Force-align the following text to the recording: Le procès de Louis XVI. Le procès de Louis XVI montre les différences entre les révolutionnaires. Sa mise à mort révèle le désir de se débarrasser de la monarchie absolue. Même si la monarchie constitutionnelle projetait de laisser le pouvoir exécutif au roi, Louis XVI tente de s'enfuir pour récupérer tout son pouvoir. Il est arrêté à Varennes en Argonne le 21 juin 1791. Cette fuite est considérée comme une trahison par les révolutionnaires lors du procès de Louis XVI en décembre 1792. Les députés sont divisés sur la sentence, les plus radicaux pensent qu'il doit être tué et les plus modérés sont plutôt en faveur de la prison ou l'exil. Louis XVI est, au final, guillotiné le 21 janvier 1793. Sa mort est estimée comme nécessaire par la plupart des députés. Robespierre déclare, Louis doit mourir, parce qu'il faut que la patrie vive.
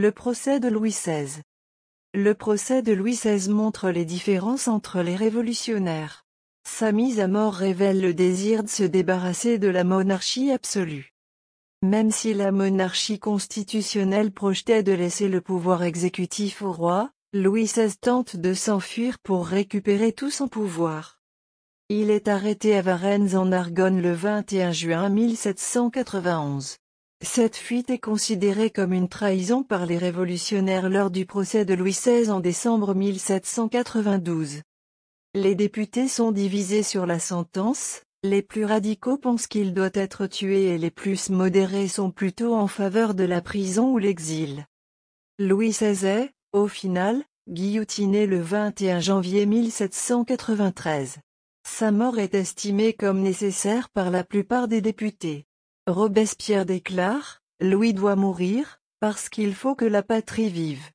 Le 0.00 0.12
procès 0.12 0.60
de 0.60 0.68
Louis 0.68 0.92
XVI. 0.92 1.42
Le 2.14 2.32
procès 2.32 2.82
de 2.82 2.92
Louis 2.92 3.16
XVI 3.16 3.50
montre 3.50 3.90
les 3.90 4.04
différences 4.04 4.68
entre 4.68 5.00
les 5.00 5.16
révolutionnaires. 5.16 6.24
Sa 6.62 6.92
mise 6.92 7.18
à 7.18 7.26
mort 7.26 7.54
révèle 7.54 8.00
le 8.00 8.14
désir 8.14 8.62
de 8.62 8.68
se 8.68 8.84
débarrasser 8.84 9.58
de 9.58 9.66
la 9.66 9.82
monarchie 9.82 10.52
absolue. 10.52 11.14
Même 11.82 12.12
si 12.12 12.32
la 12.32 12.52
monarchie 12.52 13.18
constitutionnelle 13.18 14.30
projetait 14.30 14.84
de 14.84 14.92
laisser 14.92 15.28
le 15.28 15.40
pouvoir 15.40 15.82
exécutif 15.82 16.62
au 16.62 16.70
roi, 16.70 17.10
Louis 17.32 17.64
XVI 17.64 17.96
tente 17.96 18.36
de 18.36 18.54
s'enfuir 18.54 19.18
pour 19.18 19.48
récupérer 19.48 20.12
tout 20.12 20.30
son 20.30 20.46
pouvoir. 20.46 21.18
Il 21.88 22.12
est 22.12 22.28
arrêté 22.28 22.76
à 22.76 22.82
Varennes 22.82 23.34
en 23.34 23.50
Argonne 23.50 24.00
le 24.00 24.12
21 24.12 24.70
juin 24.70 25.08
1791. 25.08 26.76
Cette 27.20 27.56
fuite 27.56 27.90
est 27.90 27.98
considérée 27.98 28.70
comme 28.70 28.92
une 28.92 29.08
trahison 29.08 29.64
par 29.64 29.86
les 29.86 29.98
révolutionnaires 29.98 30.88
lors 30.88 31.10
du 31.10 31.26
procès 31.26 31.64
de 31.64 31.74
Louis 31.74 31.90
XVI 31.90 32.30
en 32.30 32.38
décembre 32.38 32.94
1792. 32.94 34.62
Les 35.34 35.56
députés 35.56 36.06
sont 36.06 36.30
divisés 36.30 36.84
sur 36.84 37.06
la 37.06 37.18
sentence, 37.18 38.02
les 38.22 38.40
plus 38.40 38.64
radicaux 38.64 39.18
pensent 39.18 39.48
qu'il 39.48 39.74
doit 39.74 39.90
être 39.94 40.26
tué 40.26 40.66
et 40.74 40.78
les 40.78 40.92
plus 40.92 41.30
modérés 41.30 41.88
sont 41.88 42.12
plutôt 42.12 42.54
en 42.54 42.68
faveur 42.68 43.14
de 43.14 43.24
la 43.24 43.40
prison 43.40 43.92
ou 43.92 43.98
l'exil. 43.98 44.66
Louis 45.40 45.70
XVI 45.70 46.06
est, 46.06 46.30
au 46.52 46.68
final, 46.68 47.24
guillotiné 47.48 48.26
le 48.26 48.40
21 48.40 49.00
janvier 49.00 49.44
1793. 49.44 51.18
Sa 51.66 51.90
mort 51.90 52.18
est 52.20 52.34
estimée 52.34 52.92
comme 52.92 53.20
nécessaire 53.20 53.88
par 53.90 54.10
la 54.10 54.22
plupart 54.22 54.68
des 54.68 54.80
députés. 54.80 55.47
Robespierre 55.88 56.66
déclare, 56.66 57.40
Louis 57.60 57.94
doit 57.94 58.14
mourir, 58.14 58.82
parce 59.00 59.30
qu'il 59.30 59.54
faut 59.54 59.74
que 59.74 59.86
la 59.86 60.02
patrie 60.02 60.50
vive. 60.50 60.84